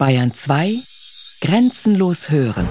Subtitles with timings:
[0.00, 0.78] Bayern 2
[1.42, 2.66] Grenzenlos hören.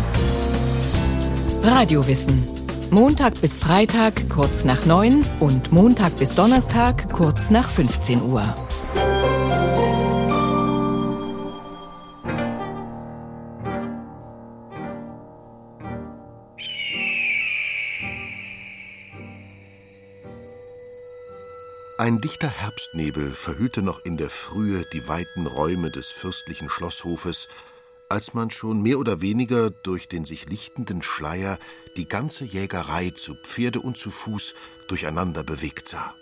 [1.62, 2.44] Radiowissen.
[2.90, 8.42] Montag bis Freitag kurz nach 9 und Montag bis Donnerstag kurz nach 15 Uhr.
[22.10, 27.48] Ein dichter Herbstnebel verhüllte noch in der Frühe die weiten Räume des fürstlichen Schlosshofes,
[28.10, 31.60] als man schon mehr oder weniger durch den sich lichtenden Schleier
[31.98, 34.56] die ganze Jägerei zu Pferde und zu Fuß
[34.88, 36.16] durcheinander bewegt sah.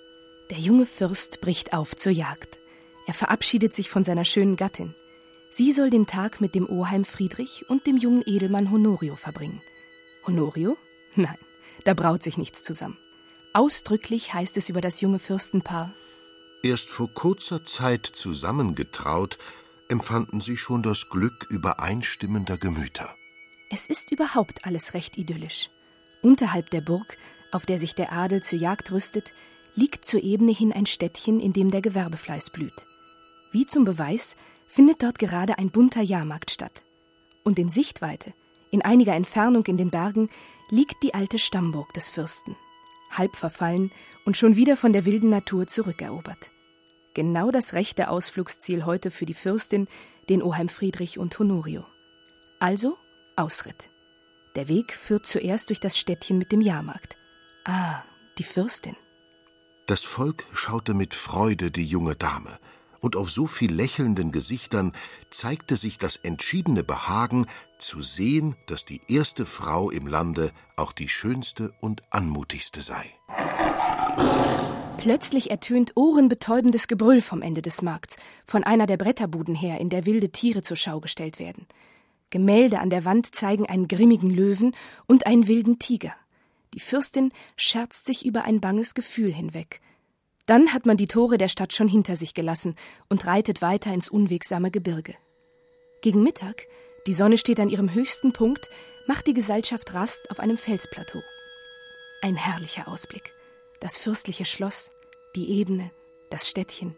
[0.49, 2.59] Der junge Fürst bricht auf zur Jagd.
[3.05, 4.93] Er verabschiedet sich von seiner schönen Gattin.
[5.51, 9.61] Sie soll den Tag mit dem Oheim Friedrich und dem jungen Edelmann Honorio verbringen.
[10.25, 10.75] Honorio?
[11.15, 11.39] Nein,
[11.85, 12.97] da braut sich nichts zusammen.
[13.53, 15.91] Ausdrücklich heißt es über das junge Fürstenpaar.
[16.63, 19.37] Erst vor kurzer Zeit zusammengetraut,
[19.89, 23.15] empfanden sie schon das Glück übereinstimmender Gemüter.
[23.69, 25.69] Es ist überhaupt alles recht idyllisch.
[26.21, 27.17] Unterhalb der Burg,
[27.51, 29.33] auf der sich der Adel zur Jagd rüstet,
[29.75, 32.85] liegt zur Ebene hin ein Städtchen, in dem der Gewerbefleiß blüht.
[33.51, 34.35] Wie zum Beweis
[34.67, 36.83] findet dort gerade ein bunter Jahrmarkt statt.
[37.43, 38.33] Und in Sichtweite,
[38.71, 40.29] in einiger Entfernung in den Bergen,
[40.69, 42.55] liegt die alte Stammburg des Fürsten
[43.11, 43.91] halb verfallen
[44.25, 46.49] und schon wieder von der wilden Natur zurückerobert.
[47.13, 49.87] Genau das rechte Ausflugsziel heute für die Fürstin,
[50.29, 51.85] den Oheim Friedrich und Honorio.
[52.59, 52.97] Also
[53.35, 53.89] Ausritt.
[54.55, 57.17] Der Weg führt zuerst durch das Städtchen mit dem Jahrmarkt.
[57.65, 58.01] Ah,
[58.37, 58.95] die Fürstin.
[59.85, 62.59] Das Volk schaute mit Freude die junge Dame,
[62.99, 64.93] und auf so viel lächelnden Gesichtern
[65.29, 67.47] zeigte sich das entschiedene Behagen,
[67.79, 73.13] zu sehen, dass die erste Frau im Lande auch die schönste und anmutigste sei.
[74.97, 80.05] Plötzlich ertönt ohrenbetäubendes Gebrüll vom Ende des Markts, von einer der Bretterbuden her, in der
[80.05, 81.67] wilde Tiere zur Schau gestellt werden.
[82.29, 84.75] Gemälde an der Wand zeigen einen grimmigen Löwen
[85.05, 86.13] und einen wilden Tiger.
[86.73, 89.81] Die Fürstin scherzt sich über ein banges Gefühl hinweg.
[90.47, 92.75] Dann hat man die Tore der Stadt schon hinter sich gelassen
[93.09, 95.13] und reitet weiter ins unwegsame Gebirge.
[96.01, 96.65] Gegen Mittag
[97.07, 98.69] die Sonne steht an ihrem höchsten Punkt,
[99.07, 101.23] macht die Gesellschaft Rast auf einem Felsplateau.
[102.21, 103.31] Ein herrlicher Ausblick.
[103.79, 104.91] Das fürstliche Schloss,
[105.33, 105.89] die Ebene,
[106.29, 106.97] das Städtchen.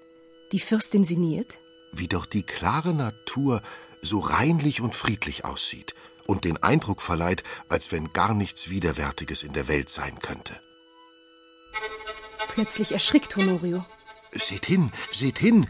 [0.52, 1.60] Die Fürstin sinniert.
[1.94, 3.62] Wie doch die klare Natur
[4.02, 5.94] so reinlich und friedlich aussieht
[6.26, 10.60] und den Eindruck verleiht, als wenn gar nichts Widerwärtiges in der Welt sein könnte.
[12.50, 13.86] Plötzlich erschrickt Honorio.
[14.34, 15.68] Seht hin, seht hin!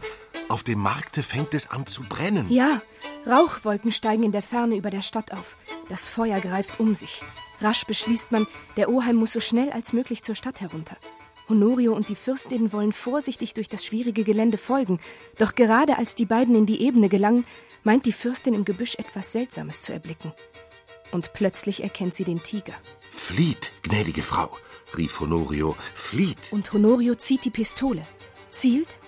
[0.48, 2.50] Auf dem Markte fängt es an zu brennen.
[2.50, 2.82] Ja,
[3.24, 5.56] Rauchwolken steigen in der Ferne über der Stadt auf.
[5.88, 7.22] Das Feuer greift um sich.
[7.60, 8.46] Rasch beschließt man,
[8.76, 10.96] der Oheim muss so schnell als möglich zur Stadt herunter.
[11.48, 15.00] Honorio und die Fürstin wollen vorsichtig durch das schwierige Gelände folgen,
[15.38, 17.44] doch gerade als die beiden in die Ebene gelangen,
[17.84, 20.32] meint die Fürstin im Gebüsch etwas Seltsames zu erblicken.
[21.12, 22.74] Und plötzlich erkennt sie den Tiger.
[23.10, 24.56] Flieht, gnädige Frau,
[24.96, 26.52] rief Honorio, flieht.
[26.52, 28.06] Und Honorio zieht die Pistole,
[28.50, 28.98] zielt,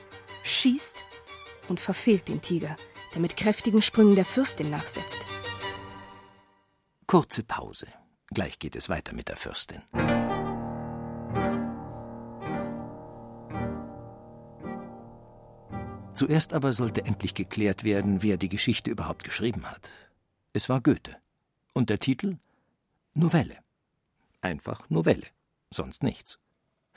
[0.42, 1.04] schießt
[1.68, 2.76] und verfehlt den Tiger
[3.12, 5.26] der mit kräftigen Sprüngen der Fürstin nachsetzt.
[7.06, 7.86] Kurze Pause.
[8.28, 9.82] Gleich geht es weiter mit der Fürstin.
[16.14, 19.90] Zuerst aber sollte endlich geklärt werden, wer die Geschichte überhaupt geschrieben hat.
[20.52, 21.16] Es war Goethe.
[21.72, 22.38] Und der Titel?
[23.14, 23.58] Novelle.
[24.40, 25.26] Einfach Novelle.
[25.72, 26.38] Sonst nichts.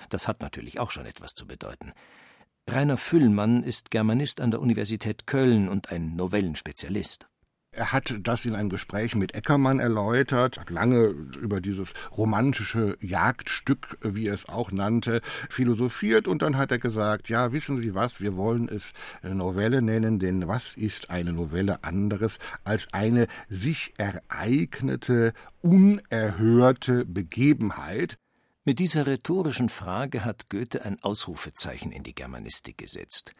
[0.09, 1.93] Das hat natürlich auch schon etwas zu bedeuten.
[2.67, 7.27] Rainer Füllmann ist Germanist an der Universität Köln und ein Novellenspezialist.
[7.75, 11.07] Er hat das in einem Gespräch mit Eckermann erläutert, hat lange
[11.41, 15.19] über dieses romantische Jagdstück, wie er es auch nannte,
[15.49, 18.93] philosophiert und dann hat er gesagt, ja, wissen Sie was, wir wollen es
[19.23, 28.15] äh, Novelle nennen, denn was ist eine Novelle anderes als eine sich ereignete, unerhörte Begebenheit,
[28.67, 33.35] mit dieser rhetorischen Frage hat Goethe ein Ausrufezeichen in die Germanistik gesetzt.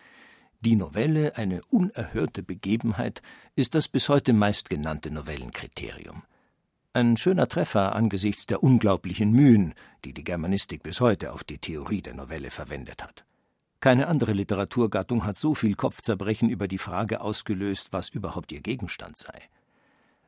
[0.62, 3.24] Die Novelle, eine unerhörte Begebenheit,
[3.56, 6.22] ist das bis heute meistgenannte Novellenkriterium.
[6.94, 9.74] Ein schöner Treffer angesichts der unglaublichen Mühen,
[10.06, 13.26] die die Germanistik bis heute auf die Theorie der Novelle verwendet hat.
[13.80, 19.18] Keine andere Literaturgattung hat so viel Kopfzerbrechen über die Frage ausgelöst, was überhaupt ihr Gegenstand
[19.18, 19.42] sei.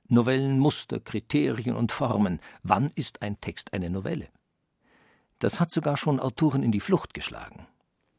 [0.07, 2.39] Novellenmuster, Kriterien und Formen.
[2.63, 4.30] Wann ist ein Text eine Novelle?
[5.39, 7.68] Das hat sogar schon Autoren in die Flucht geschlagen.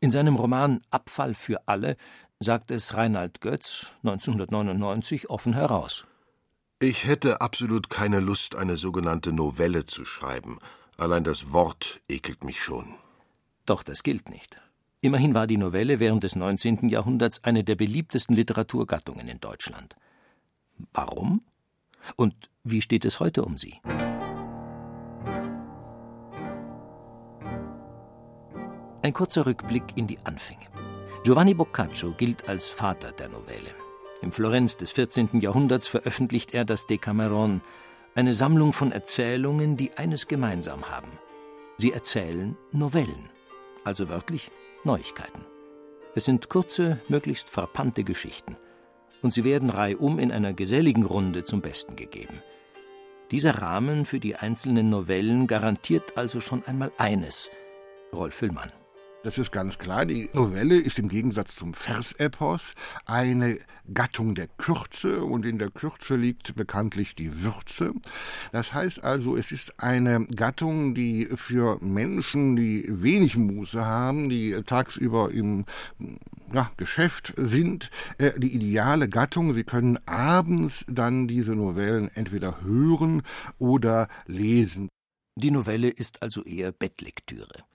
[0.01, 1.97] In seinem Roman Abfall für alle
[2.39, 6.07] sagt es Reinhard Götz 1999 offen heraus.
[6.81, 10.59] Ich hätte absolut keine Lust, eine sogenannte Novelle zu schreiben.
[10.97, 12.95] Allein das Wort ekelt mich schon.
[13.67, 14.61] Doch das gilt nicht.
[15.01, 16.89] Immerhin war die Novelle während des 19.
[16.89, 19.97] Jahrhunderts eine der beliebtesten Literaturgattungen in Deutschland.
[20.93, 21.43] Warum?
[22.17, 23.81] Und wie steht es heute um sie?
[29.01, 30.67] Ein kurzer Rückblick in die Anfänge.
[31.23, 33.71] Giovanni Boccaccio gilt als Vater der Novelle.
[34.23, 35.41] Im Florenz des 14.
[35.41, 37.61] Jahrhunderts veröffentlicht er das Decameron,
[38.17, 41.13] eine Sammlung von Erzählungen, die eines gemeinsam haben.
[41.77, 43.31] Sie erzählen Novellen,
[43.85, 44.51] also wörtlich
[44.83, 45.45] Neuigkeiten.
[46.17, 48.57] Es sind kurze, möglichst frappante Geschichten.
[49.23, 52.43] Und sie werden reihum in einer geselligen Runde zum Besten gegeben.
[53.31, 57.49] Dieser Rahmen für die einzelnen Novellen garantiert also schon einmal eines:
[58.13, 58.73] Rolf Füllmann.
[59.29, 60.07] Das ist ganz klar.
[60.07, 62.73] Die Novelle ist im Gegensatz zum Versepos
[63.05, 63.59] eine
[63.93, 67.93] Gattung der Kürze und in der Kürze liegt bekanntlich die Würze.
[68.53, 74.63] Das heißt also, es ist eine Gattung, die für Menschen, die wenig Muße haben, die
[74.65, 75.67] tagsüber im
[76.51, 79.53] ja, Geschäft sind, äh, die ideale Gattung.
[79.53, 83.21] Sie können abends dann diese Novellen entweder hören
[83.59, 84.89] oder lesen.
[85.37, 87.67] Die Novelle ist also eher Bettlektüre.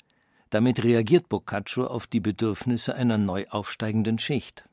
[0.54, 4.66] Damit reagiert Boccaccio auf die Bedürfnisse einer neu aufsteigenden Schicht.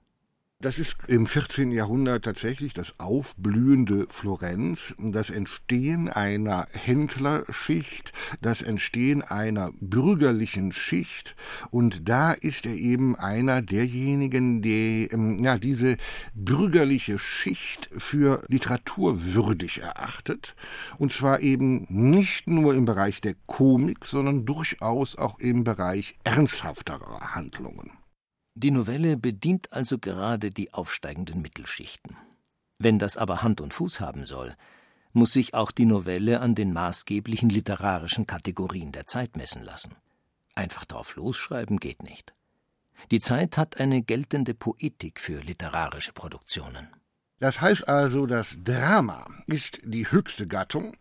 [0.63, 1.73] Das ist im 14.
[1.73, 8.13] Jahrhundert tatsächlich das aufblühende Florenz, das Entstehen einer Händlerschicht,
[8.43, 11.35] das Entstehen einer bürgerlichen Schicht.
[11.71, 15.97] Und da ist er eben einer derjenigen, die ähm, ja, diese
[16.35, 20.57] bürgerliche Schicht für literaturwürdig erachtet.
[20.99, 27.35] Und zwar eben nicht nur im Bereich der Komik, sondern durchaus auch im Bereich ernsthafterer
[27.35, 28.00] Handlungen.
[28.55, 32.17] Die Novelle bedient also gerade die aufsteigenden Mittelschichten.
[32.79, 34.57] Wenn das aber Hand und Fuß haben soll,
[35.13, 39.95] muss sich auch die Novelle an den maßgeblichen literarischen Kategorien der Zeit messen lassen.
[40.55, 42.35] Einfach drauf losschreiben geht nicht.
[43.11, 46.89] Die Zeit hat eine geltende Poetik für literarische Produktionen.
[47.39, 50.97] Das heißt also, das Drama ist die höchste Gattung,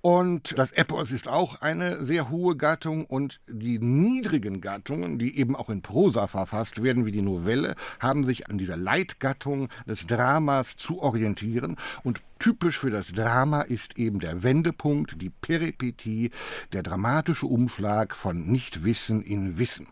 [0.00, 5.56] und das Epos ist auch eine sehr hohe Gattung und die niedrigen Gattungen, die eben
[5.56, 10.76] auch in Prosa verfasst werden, wie die Novelle, haben sich an dieser Leitgattung des Dramas
[10.76, 16.30] zu orientieren und Typisch für das Drama ist eben der Wendepunkt, die Peripetie,
[16.72, 19.88] der dramatische Umschlag von Nichtwissen in Wissen.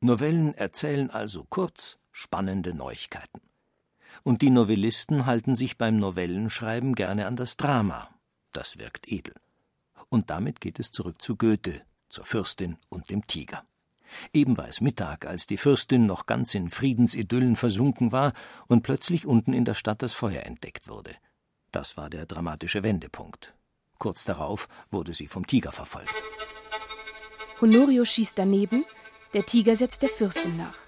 [0.00, 3.42] Novellen erzählen also kurz spannende Neuigkeiten.
[4.22, 8.08] Und die Novellisten halten sich beim Novellenschreiben gerne an das Drama,
[8.56, 9.34] das wirkt edel.
[10.08, 13.64] Und damit geht es zurück zu Goethe, zur Fürstin und dem Tiger.
[14.32, 18.32] Eben war es Mittag, als die Fürstin noch ganz in Friedensidyllen versunken war
[18.68, 21.16] und plötzlich unten in der Stadt das Feuer entdeckt wurde.
[21.72, 23.54] Das war der dramatische Wendepunkt.
[23.98, 26.14] Kurz darauf wurde sie vom Tiger verfolgt.
[27.60, 28.84] Honorio schießt daneben,
[29.34, 30.78] der Tiger setzt der Fürstin nach.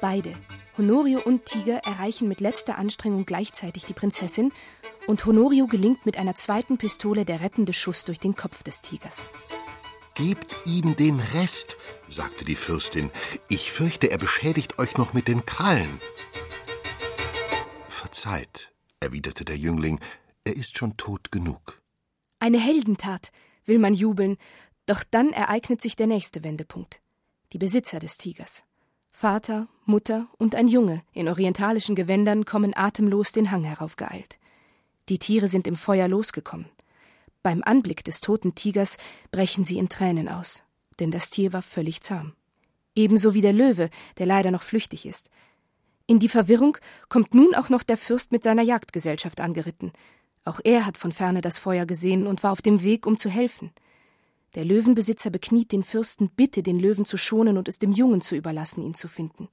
[0.00, 0.34] Beide,
[0.76, 4.52] Honorio und Tiger, erreichen mit letzter Anstrengung gleichzeitig die Prinzessin
[5.06, 9.28] und Honorio gelingt mit einer zweiten Pistole der rettende Schuss durch den Kopf des Tigers.
[10.14, 11.76] Gebt ihm den Rest,
[12.08, 13.10] sagte die Fürstin.
[13.48, 16.00] Ich fürchte, er beschädigt euch noch mit den Krallen.
[17.88, 20.00] Verzeiht, erwiderte der Jüngling,
[20.44, 21.80] er ist schon tot genug.
[22.40, 23.32] Eine Heldentat,
[23.64, 24.36] will man jubeln,
[24.86, 27.00] doch dann ereignet sich der nächste Wendepunkt.
[27.52, 28.64] Die Besitzer des Tigers.
[29.12, 34.38] Vater, Mutter und ein Junge in orientalischen Gewändern kommen atemlos den Hang heraufgeeilt.
[35.08, 36.66] Die Tiere sind im Feuer losgekommen.
[37.42, 38.98] Beim Anblick des toten Tigers
[39.32, 40.62] brechen sie in Tränen aus,
[41.00, 42.34] denn das Tier war völlig zahm.
[42.94, 45.30] Ebenso wie der Löwe, der leider noch flüchtig ist.
[46.06, 46.76] In die Verwirrung
[47.08, 49.92] kommt nun auch noch der Fürst mit seiner Jagdgesellschaft angeritten.
[50.44, 53.28] Auch er hat von ferne das Feuer gesehen und war auf dem Weg, um zu
[53.28, 53.72] helfen.
[54.54, 58.36] Der Löwenbesitzer bekniet den Fürsten, bitte den Löwen zu schonen und es dem Jungen zu
[58.36, 59.48] überlassen, ihn zu finden.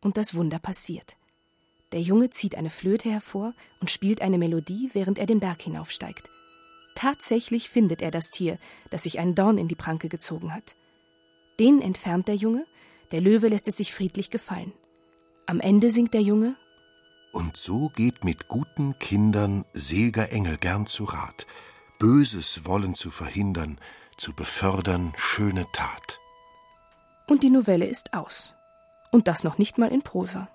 [0.00, 1.18] Und das Wunder passiert.
[1.92, 6.30] Der Junge zieht eine Flöte hervor und spielt eine Melodie, während er den Berg hinaufsteigt.
[6.94, 8.58] Tatsächlich findet er das Tier,
[8.90, 10.76] das sich einen Dorn in die Pranke gezogen hat.
[11.58, 12.64] Den entfernt der Junge,
[13.10, 14.72] der Löwe lässt es sich friedlich gefallen.
[15.46, 16.54] Am Ende singt der Junge
[17.32, 21.46] Und so geht mit guten Kindern selger Engel gern zu Rat,
[21.98, 23.80] Böses wollen zu verhindern,
[24.16, 26.20] zu befördern schöne Tat.
[27.26, 28.54] Und die Novelle ist aus.
[29.10, 30.48] Und das noch nicht mal in Prosa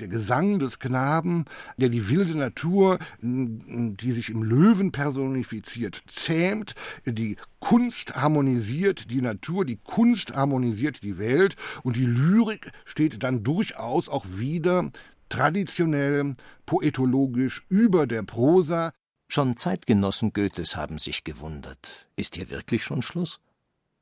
[0.00, 1.44] der Gesang des Knaben,
[1.76, 9.64] der die wilde Natur, die sich im Löwen personifiziert, zähmt, die Kunst harmonisiert die Natur,
[9.64, 14.90] die Kunst harmonisiert die Welt und die Lyrik steht dann durchaus auch wieder
[15.28, 18.92] traditionell, poetologisch über der Prosa.
[19.28, 22.08] Schon Zeitgenossen Goethes haben sich gewundert.
[22.16, 23.40] Ist hier wirklich schon Schluss?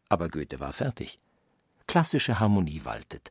[0.09, 1.21] Aber Goethe war fertig.
[1.87, 3.31] Klassische Harmonie waltet.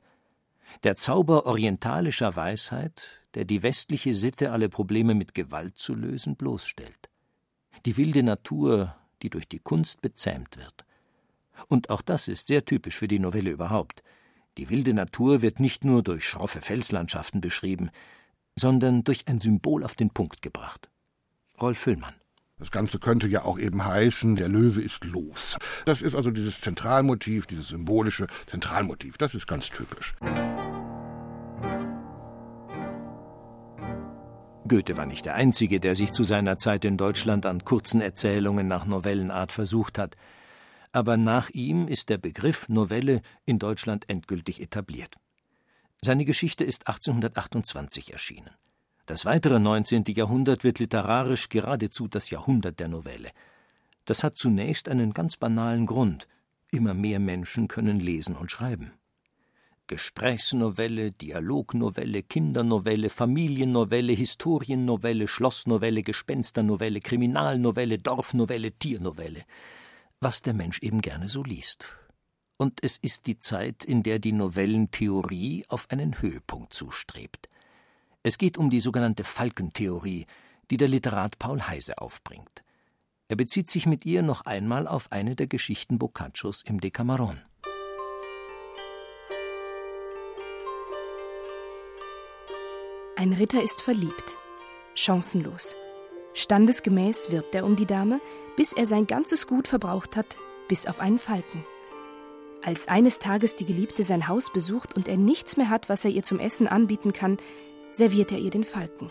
[0.84, 7.10] Der Zauber orientalischer Weisheit, der die westliche Sitte, alle Probleme mit Gewalt zu lösen, bloßstellt.
[7.86, 10.86] Die wilde Natur, die durch die Kunst bezähmt wird.
[11.68, 14.04] Und auch das ist sehr typisch für die Novelle überhaupt.
[14.58, 17.90] Die wilde Natur wird nicht nur durch schroffe Felslandschaften beschrieben,
[18.56, 20.90] sondern durch ein Symbol auf den Punkt gebracht.
[21.60, 22.16] Rolf Füllmann.
[22.60, 25.58] Das Ganze könnte ja auch eben heißen, der Löwe ist los.
[25.86, 29.18] Das ist also dieses Zentralmotiv, dieses symbolische Zentralmotiv.
[29.20, 30.16] Das ist ganz typisch.
[34.68, 38.68] Goethe war nicht der Einzige, der sich zu seiner Zeit in Deutschland an kurzen Erzählungen
[38.68, 40.16] nach Novellenart versucht hat.
[40.92, 45.14] Aber nach ihm ist der Begriff Novelle in Deutschland endgültig etabliert.
[46.02, 48.50] Seine Geschichte ist 1828 erschienen.
[49.08, 50.04] Das weitere 19.
[50.10, 53.30] Jahrhundert wird literarisch geradezu das Jahrhundert der Novelle.
[54.04, 56.28] Das hat zunächst einen ganz banalen Grund.
[56.72, 58.92] Immer mehr Menschen können lesen und schreiben.
[59.88, 69.44] Gesprächsnovelle, Dialognovelle, Kindernovelle, Familiennovelle, Historiennovelle, Schlossnovelle, Gespensternovelle, Kriminalnovelle, Dorfnovelle, Tiernovelle.
[70.20, 71.86] Was der Mensch eben gerne so liest.
[72.58, 77.48] Und es ist die Zeit, in der die Novellentheorie auf einen Höhepunkt zustrebt.
[78.28, 80.26] Es geht um die sogenannte Falkentheorie,
[80.70, 82.62] die der Literat Paul Heise aufbringt.
[83.30, 87.40] Er bezieht sich mit ihr noch einmal auf eine der Geschichten Boccaccios im Decameron.
[93.16, 94.38] Ein Ritter ist verliebt.
[94.94, 95.78] Chancenlos.
[96.34, 98.20] Standesgemäß wirbt er um die Dame,
[98.58, 100.36] bis er sein ganzes Gut verbraucht hat,
[100.68, 101.64] bis auf einen Falken.
[102.62, 106.12] Als eines Tages die Geliebte sein Haus besucht und er nichts mehr hat, was er
[106.12, 107.38] ihr zum Essen anbieten kann,
[107.98, 109.10] serviert er ihr den Falken.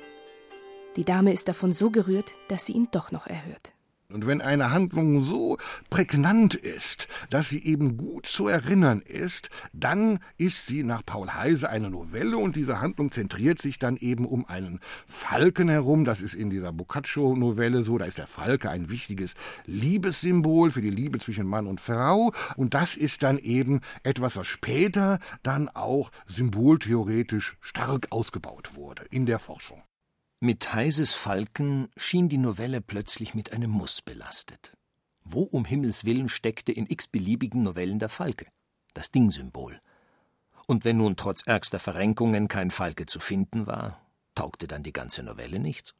[0.95, 3.73] Die Dame ist davon so gerührt, dass sie ihn doch noch erhört.
[4.09, 5.59] Und wenn eine Handlung so
[5.91, 11.71] prägnant ist, dass sie eben gut zu erinnern ist, dann ist sie nach Paul Heise
[11.71, 16.05] eine Novelle und diese Handlung zentriert sich dann eben um einen Falken herum.
[16.05, 17.99] Das ist in dieser Boccaccio-Novelle so.
[17.99, 19.35] Da ist der Falke ein wichtiges
[19.65, 22.33] Liebessymbol für die Liebe zwischen Mann und Frau.
[22.57, 29.27] Und das ist dann eben etwas, was später dann auch symboltheoretisch stark ausgebaut wurde in
[29.27, 29.83] der Forschung.
[30.38, 34.76] Mit Heises Falken schien die Novelle plötzlich mit einem Muss belastet.
[35.25, 38.47] Wo um Himmels willen steckte in x-beliebigen Novellen der Falke?
[38.93, 39.81] Das Dingsymbol.
[40.66, 43.99] Und wenn nun trotz ärgster Verrenkungen kein Falke zu finden war,
[44.35, 45.95] taugte dann die ganze Novelle nichts.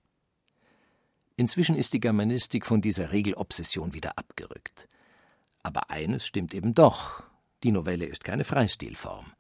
[1.37, 4.87] Inzwischen ist die Germanistik von dieser Regelobsession wieder abgerückt.
[5.63, 7.23] Aber eines stimmt eben doch:
[7.63, 9.33] die Novelle ist keine Freistilform.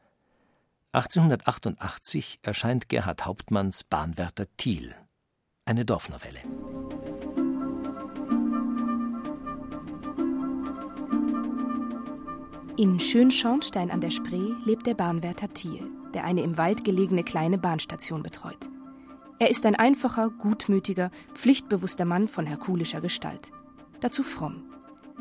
[0.97, 4.95] 1888 erscheint Gerhard Hauptmanns Bahnwärter Thiel,
[5.67, 6.41] eine Dorfnovelle.
[12.79, 17.59] In Schönschornstein an der Spree lebt der Bahnwärter Thiel, der eine im Wald gelegene kleine
[17.59, 18.71] Bahnstation betreut.
[19.39, 23.51] Er ist ein einfacher, gutmütiger, pflichtbewusster Mann von herkulischer Gestalt.
[24.01, 24.73] Dazu fromm.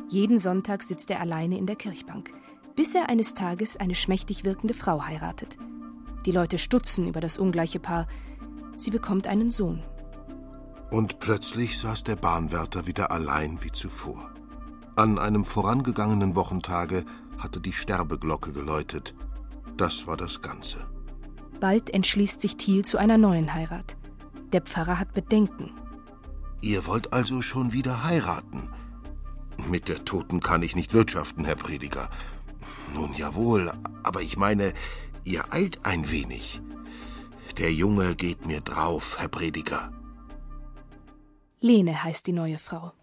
[0.08, 2.32] Jeden Sonntag sitzt er alleine in der Kirchbank,
[2.78, 5.58] bis er eines Tages eine schmächtig wirkende Frau heiratet.
[6.26, 8.08] Die Leute stutzen über das ungleiche Paar.
[8.76, 9.84] Sie bekommt einen Sohn.
[10.90, 14.32] Und plötzlich saß der Bahnwärter wieder allein wie zuvor.
[14.96, 17.06] An einem vorangegangenen Wochentage
[17.38, 19.14] hatte die Sterbeglocke geläutet.
[19.78, 20.88] Das war das Ganze.
[21.60, 23.98] Bald entschließt sich Thiel zu einer neuen Heirat.
[24.52, 25.72] Der Pfarrer hat Bedenken.
[26.62, 28.70] Ihr wollt also schon wieder heiraten?
[29.70, 32.10] Mit der Toten kann ich nicht wirtschaften, Herr Prediger.
[32.94, 33.72] Nun jawohl,
[34.04, 34.74] aber ich meine,
[35.26, 36.62] ihr eilt ein wenig.
[37.58, 39.92] Der Junge geht mir drauf, Herr Prediger.
[41.60, 42.94] Lene heißt die neue Frau.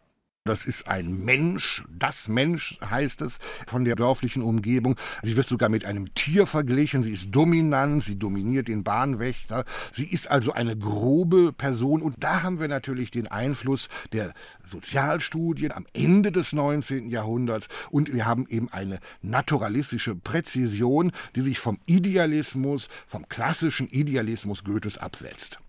[0.44, 4.96] Das ist ein Mensch, das Mensch heißt es von der dörflichen Umgebung.
[5.22, 7.04] Sie wird sogar mit einem Tier verglichen.
[7.04, 9.64] Sie ist dominant, sie dominiert den Bahnwächter.
[9.92, 12.02] Sie ist also eine grobe Person.
[12.02, 14.34] Und da haben wir natürlich den Einfluss der
[14.68, 17.08] Sozialstudien am Ende des 19.
[17.08, 17.68] Jahrhunderts.
[17.92, 24.98] Und wir haben eben eine naturalistische Präzision, die sich vom Idealismus, vom klassischen Idealismus Goethes
[24.98, 25.60] absetzt.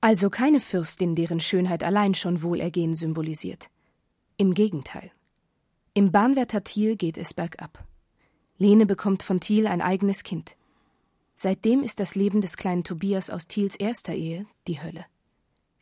[0.00, 3.70] Also keine Fürstin, deren Schönheit allein schon Wohlergehen symbolisiert.
[4.40, 5.12] Im Gegenteil.
[5.92, 7.84] Im Bahnwärter Thiel geht es bergab.
[8.56, 10.56] Lene bekommt von Thiel ein eigenes Kind.
[11.34, 15.04] Seitdem ist das Leben des kleinen Tobias aus Thiels erster Ehe die Hölle.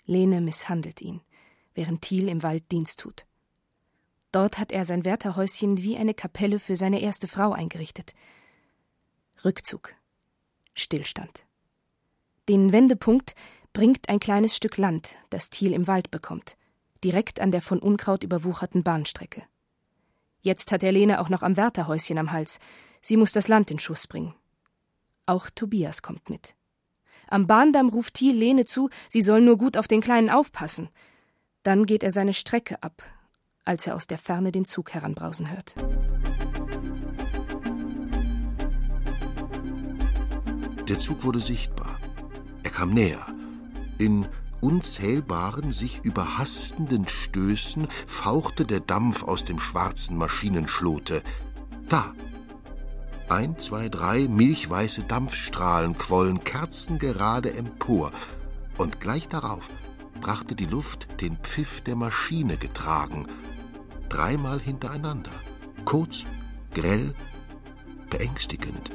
[0.07, 1.21] Lene misshandelt ihn,
[1.75, 3.27] während Thiel im Wald Dienst tut.
[4.33, 8.13] Dort hat er sein Wärterhäuschen wie eine Kapelle für seine erste Frau eingerichtet.
[9.45, 9.95] Rückzug.
[10.75, 11.45] Stillstand.
[12.49, 13.37] Den Wendepunkt
[13.73, 16.57] bringt ein kleines Stück Land, das Thiel im Wald bekommt
[17.05, 19.43] direkt an der von Unkraut überwucherten Bahnstrecke.
[20.41, 22.59] Jetzt hat er Lene auch noch am Wärterhäuschen am Hals.
[23.03, 24.35] Sie muss das Land in Schuss bringen.
[25.27, 26.55] Auch Tobias kommt mit.
[27.29, 30.89] Am Bahndamm ruft Thiel Lene zu, sie soll nur gut auf den Kleinen aufpassen.
[31.63, 33.03] Dann geht er seine Strecke ab,
[33.65, 35.75] als er aus der Ferne den Zug heranbrausen hört.
[40.89, 41.99] Der Zug wurde sichtbar.
[42.63, 43.27] Er kam näher.
[43.99, 44.27] In
[44.61, 51.23] unzählbaren, sich überhastenden Stößen fauchte der Dampf aus dem schwarzen Maschinenschlote.
[51.89, 52.13] Da!
[53.29, 58.13] Ein, zwei, drei milchweiße Dampfstrahlen quollen kerzengerade empor,
[58.79, 59.69] und gleich darauf
[60.21, 63.27] brachte die Luft den Pfiff der Maschine getragen,
[64.09, 65.33] dreimal hintereinander,
[65.85, 66.25] kurz,
[66.73, 67.15] grell,
[68.09, 68.91] beängstigend.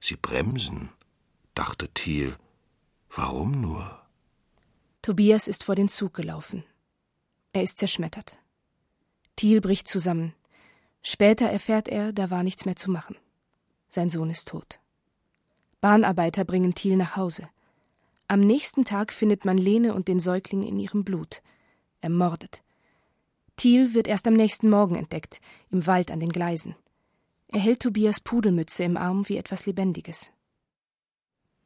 [0.00, 0.90] Sie bremsen,
[1.54, 2.36] dachte Thiel.
[3.14, 4.00] Warum nur?
[5.02, 6.64] Tobias ist vor den Zug gelaufen.
[7.52, 8.38] Er ist zerschmettert.
[9.34, 10.34] Thiel bricht zusammen.
[11.02, 13.16] Später erfährt er, da war nichts mehr zu machen.
[13.88, 14.78] Sein Sohn ist tot.
[15.80, 17.48] Bahnarbeiter bringen Thiel nach Hause.
[18.28, 21.42] Am nächsten Tag findet man Lene und den Säugling in ihrem Blut.
[22.00, 22.62] Ermordet.
[23.56, 25.40] Thiel wird erst am nächsten Morgen entdeckt,
[25.70, 26.76] im Wald an den Gleisen.
[27.48, 30.30] Er hält Tobias Pudelmütze im Arm wie etwas Lebendiges.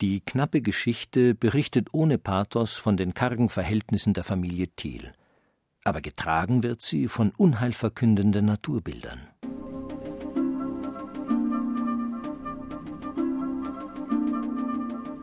[0.00, 5.12] Die knappe Geschichte berichtet ohne Pathos von den kargen Verhältnissen der Familie Thiel.
[5.84, 9.28] Aber getragen wird sie von unheilverkündenden Naturbildern.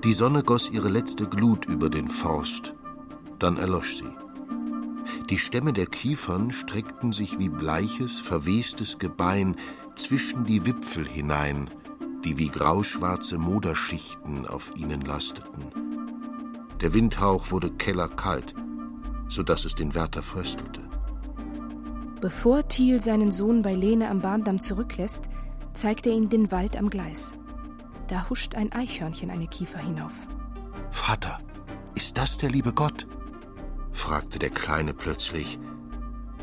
[0.04, 2.74] Die Sonne goss ihre letzte Glut über den Forst,
[3.40, 4.10] dann erlosch sie.
[5.30, 9.58] Die Stämme der Kiefern streckten sich wie bleiches, verwestes Gebein
[9.96, 11.70] zwischen die Wipfel hinein,
[12.24, 15.64] die wie grauschwarze Moderschichten auf ihnen lasteten.
[16.82, 18.54] Der Windhauch wurde kellerkalt,
[19.28, 20.82] so dass es den Wärter fröstelte.
[22.20, 25.24] Bevor Thiel seinen Sohn bei Lene am Bahndamm zurücklässt,
[25.74, 27.34] zeigt er ihm den Wald am Gleis.
[28.08, 30.14] Da huscht ein Eichhörnchen eine Kiefer hinauf.
[30.92, 31.40] Vater,
[31.96, 33.08] ist das der liebe Gott?
[33.92, 35.60] fragte der Kleine plötzlich.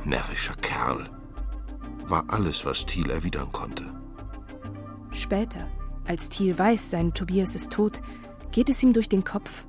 [0.04, 1.10] Närrischer Kerl,
[2.06, 3.84] war alles, was Thiel erwidern konnte.
[5.18, 5.68] Später,
[6.06, 8.00] als Thiel weiß, sein Tobias ist tot,
[8.52, 9.66] geht es ihm durch den Kopf.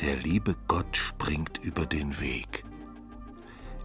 [0.00, 2.64] Der liebe Gott springt über den Weg.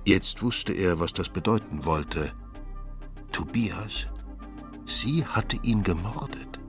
[0.03, 2.33] Jetzt wusste er, was das bedeuten wollte.
[3.31, 4.07] Tobias,
[4.87, 6.59] sie hatte ihn gemordet.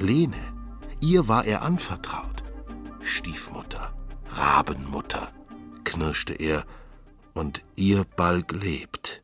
[0.00, 0.52] Lene,
[1.00, 2.42] ihr war er anvertraut.
[3.02, 3.94] Stiefmutter,
[4.30, 5.28] Rabenmutter,
[5.84, 6.64] knirschte er,
[7.34, 9.23] und ihr Balg lebt.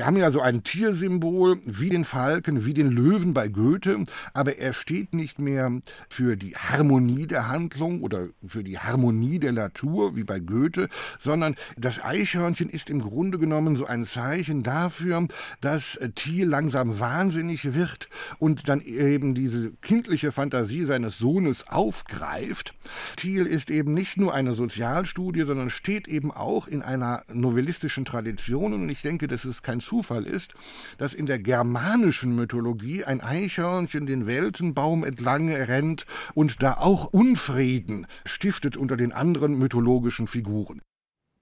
[0.00, 4.56] Wir haben ja so ein Tiersymbol wie den Falken, wie den Löwen bei Goethe, aber
[4.56, 10.16] er steht nicht mehr für die Harmonie der Handlung oder für die Harmonie der Natur
[10.16, 15.28] wie bei Goethe, sondern das Eichhörnchen ist im Grunde genommen so ein Zeichen dafür,
[15.60, 18.08] dass Thiel langsam wahnsinnig wird
[18.38, 22.72] und dann eben diese kindliche Fantasie seines Sohnes aufgreift.
[23.16, 28.72] Thiel ist eben nicht nur eine Sozialstudie, sondern steht eben auch in einer novellistischen Tradition
[28.72, 30.54] und ich denke, das ist kein Zufall ist,
[30.98, 38.06] dass in der germanischen Mythologie ein Eichhörnchen den Weltenbaum entlang rennt und da auch Unfrieden
[38.24, 40.80] stiftet unter den anderen mythologischen Figuren.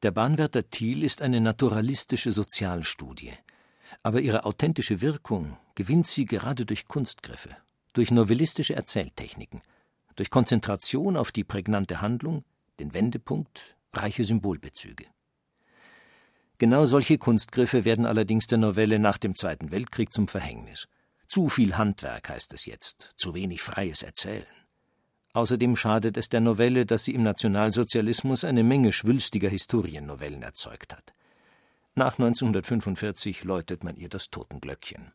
[0.03, 3.33] Der Bahnwärter Thiel ist eine naturalistische Sozialstudie.
[4.03, 7.51] Aber ihre authentische Wirkung gewinnt sie gerade durch Kunstgriffe,
[7.93, 9.61] durch novellistische Erzähltechniken,
[10.17, 12.45] durch Konzentration auf die prägnante Handlung,
[12.81, 15.05] den Wendepunkt, reiche Symbolbezüge.
[16.59, 20.89] Genau solche Kunstgriffe werden allerdings der Novelle nach dem Zweiten Weltkrieg zum Verhängnis.
[21.27, 24.47] Zu viel Handwerk heißt es jetzt, zu wenig freies Erzählen.
[25.35, 31.15] Außerdem schadet es der Novelle, dass sie im Nationalsozialismus eine Menge schwülstiger Historiennovellen erzeugt hat.
[31.95, 35.13] Nach 1945 läutet man ihr das Totenglöckchen.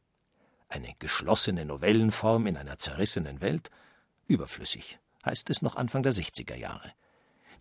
[0.70, 3.70] Eine geschlossene Novellenform in einer zerrissenen Welt?
[4.28, 6.94] Überflüssig, heißt es noch Anfang der 60er Jahre.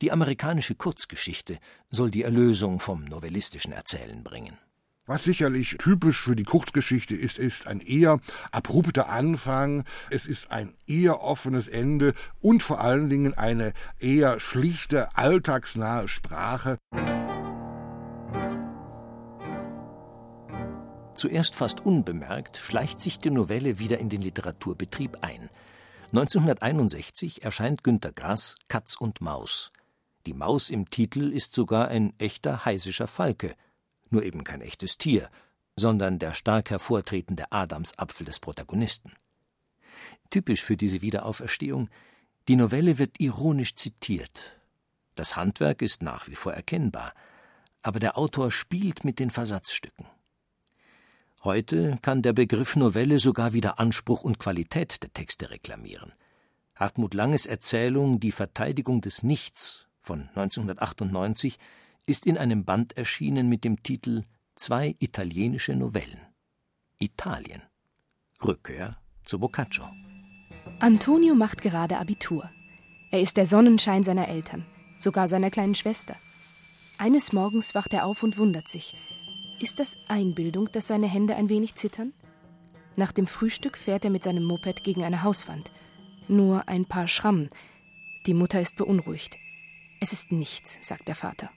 [0.02, 4.58] Die amerikanische Kurzgeschichte soll die Erlösung vom novellistischen Erzählen bringen.
[5.06, 8.18] Was sicherlich typisch für die Kurzgeschichte ist, ist ein eher
[8.50, 15.16] abrupter Anfang, es ist ein eher offenes Ende und vor allen Dingen eine eher schlichte,
[15.16, 16.78] alltagsnahe Sprache.
[21.14, 25.48] Zuerst fast unbemerkt schleicht sich die Novelle wieder in den Literaturbetrieb ein.
[26.08, 29.70] 1961 erscheint Günter Grass Katz und Maus,
[30.26, 33.54] die Maus im Titel ist sogar ein echter heisischer Falke,
[34.10, 35.30] nur eben kein echtes Tier,
[35.76, 39.12] sondern der stark hervortretende Adamsapfel des Protagonisten.
[40.30, 41.88] Typisch für diese Wiederauferstehung,
[42.48, 44.58] die Novelle wird ironisch zitiert.
[45.14, 47.12] Das Handwerk ist nach wie vor erkennbar,
[47.82, 50.06] aber der Autor spielt mit den Versatzstücken.
[51.44, 56.12] Heute kann der Begriff Novelle sogar wieder Anspruch und Qualität der Texte reklamieren.
[56.76, 61.58] Hartmut Langes Erzählung Die Verteidigung des Nichts von 1998
[62.06, 64.24] ist in einem Band erschienen mit dem Titel
[64.56, 66.20] Zwei italienische Novellen.
[66.98, 67.62] Italien.
[68.44, 69.88] Rückkehr zu Boccaccio.
[70.80, 72.50] Antonio macht gerade Abitur.
[73.10, 74.66] Er ist der Sonnenschein seiner Eltern,
[74.98, 76.16] sogar seiner kleinen Schwester.
[76.98, 78.94] Eines Morgens wacht er auf und wundert sich.
[79.60, 82.12] Ist das Einbildung, dass seine Hände ein wenig zittern?
[82.96, 85.70] Nach dem Frühstück fährt er mit seinem Moped gegen eine Hauswand.
[86.28, 87.50] Nur ein paar Schrammen.
[88.26, 89.36] Die Mutter ist beunruhigt.
[90.02, 91.48] Es ist nichts, sagt der Vater.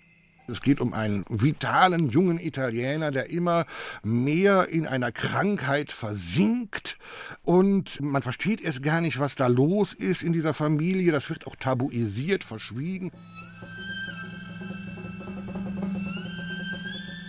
[0.47, 3.65] Es geht um einen vitalen jungen Italiener, der immer
[4.03, 6.99] mehr in einer Krankheit versinkt
[7.41, 11.11] und man versteht erst gar nicht, was da los ist in dieser Familie.
[11.11, 13.11] Das wird auch tabuisiert, verschwiegen.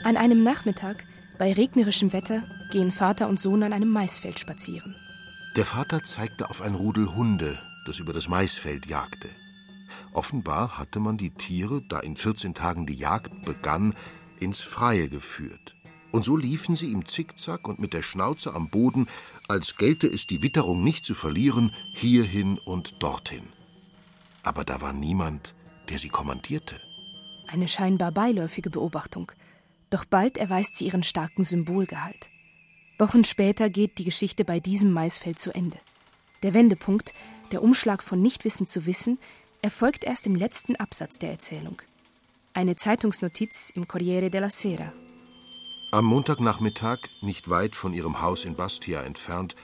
[0.05, 1.07] An einem Nachmittag,
[1.39, 4.95] bei regnerischem Wetter, gehen Vater und Sohn an einem Maisfeld spazieren.
[5.57, 9.31] Der Vater zeigte auf ein Rudel Hunde, das über das Maisfeld jagte.
[10.17, 13.95] Offenbar hatte man die Tiere, da in 14 Tagen die Jagd begann,
[14.41, 15.77] ins Freie geführt.
[16.11, 19.09] Und so liefen sie im Zickzack und mit der Schnauze am Boden,
[19.47, 23.43] als gelte es die Witterung nicht zu verlieren, hierhin und dorthin.
[24.43, 25.55] Aber da war niemand,
[25.91, 26.81] der sie kommandierte.
[27.49, 29.33] Eine scheinbar beiläufige Beobachtung.
[29.91, 32.31] Doch bald erweist sie ihren starken Symbolgehalt.
[32.99, 35.77] Wochen später geht die Geschichte bei diesem Maisfeld zu Ende.
[36.43, 37.13] Der Wendepunkt,
[37.53, 39.19] der Umschlag von Nichtwissen zu Wissen,
[39.67, 41.83] erfolgt erst im letzten Absatz der Erzählung.
[42.55, 44.93] Eine Zeitungsnotiz im Corriere della Sera.
[45.91, 49.57] Am Montagnachmittag, nicht weit von ihrem Haus in Bastia entfernt,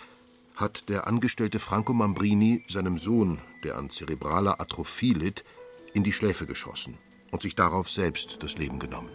[0.56, 5.44] hat der Angestellte Franco Mambrini seinem Sohn, der an zerebraler Atrophie litt,
[5.94, 6.98] in die Schläfe geschossen
[7.30, 9.10] und sich darauf selbst das Leben genommen.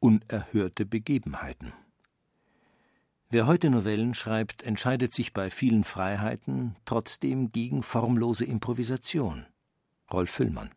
[0.00, 1.74] Unerhörte Begebenheiten.
[3.30, 9.44] Wer heute Novellen schreibt, entscheidet sich bei vielen Freiheiten trotzdem gegen formlose Improvisation.
[10.10, 10.70] Rolf Füllmann.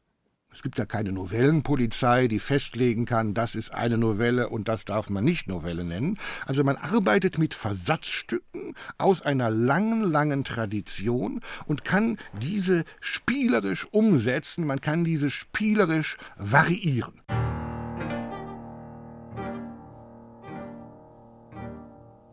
[0.51, 5.09] Es gibt ja keine Novellenpolizei, die festlegen kann, das ist eine Novelle und das darf
[5.09, 6.19] man nicht Novelle nennen.
[6.45, 14.65] Also man arbeitet mit Versatzstücken aus einer langen, langen Tradition und kann diese spielerisch umsetzen,
[14.65, 17.21] man kann diese spielerisch variieren.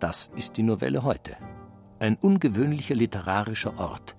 [0.01, 1.37] Das ist die Novelle heute.
[1.99, 4.15] Ein ungewöhnlicher literarischer Ort,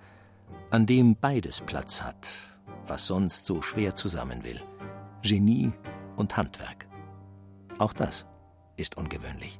[0.70, 2.28] an dem beides Platz hat,
[2.86, 4.60] was sonst so schwer zusammen will.
[5.22, 5.72] Genie
[6.16, 6.86] und Handwerk.
[7.78, 8.26] Auch das
[8.76, 9.58] ist ungewöhnlich.